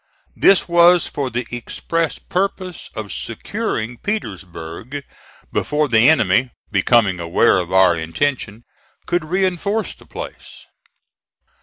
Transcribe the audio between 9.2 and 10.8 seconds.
reinforce the place.